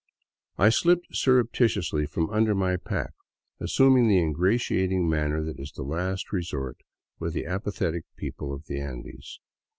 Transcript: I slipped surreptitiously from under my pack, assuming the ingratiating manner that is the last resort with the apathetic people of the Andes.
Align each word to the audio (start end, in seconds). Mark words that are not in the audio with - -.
I 0.57 0.69
slipped 0.69 1.15
surreptitiously 1.15 2.07
from 2.07 2.31
under 2.31 2.55
my 2.55 2.75
pack, 2.75 3.11
assuming 3.59 4.07
the 4.07 4.17
ingratiating 4.17 5.07
manner 5.07 5.43
that 5.43 5.59
is 5.59 5.73
the 5.73 5.83
last 5.83 6.31
resort 6.33 6.77
with 7.19 7.33
the 7.33 7.45
apathetic 7.45 8.05
people 8.15 8.51
of 8.51 8.65
the 8.65 8.79
Andes. 8.81 9.39